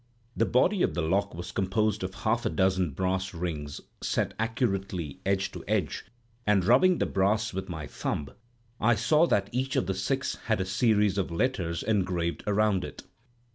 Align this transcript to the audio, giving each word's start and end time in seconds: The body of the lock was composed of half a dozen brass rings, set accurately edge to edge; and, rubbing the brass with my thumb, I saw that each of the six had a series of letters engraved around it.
The 0.35 0.47
body 0.47 0.81
of 0.81 0.95
the 0.95 1.01
lock 1.03 1.35
was 1.35 1.51
composed 1.51 2.01
of 2.03 2.15
half 2.15 2.43
a 2.43 2.49
dozen 2.49 2.89
brass 2.89 3.35
rings, 3.35 3.81
set 4.01 4.33
accurately 4.39 5.19
edge 5.27 5.51
to 5.51 5.63
edge; 5.67 6.05
and, 6.47 6.65
rubbing 6.65 6.97
the 6.97 7.05
brass 7.05 7.53
with 7.53 7.69
my 7.69 7.85
thumb, 7.85 8.31
I 8.79 8.95
saw 8.95 9.27
that 9.27 9.47
each 9.51 9.75
of 9.75 9.85
the 9.85 9.93
six 9.93 10.37
had 10.45 10.59
a 10.59 10.65
series 10.65 11.19
of 11.19 11.29
letters 11.29 11.83
engraved 11.83 12.43
around 12.47 12.83
it. 12.83 13.03